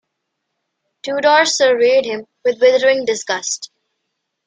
[1.03, 3.69] Tudor surveyed him with withering disgust.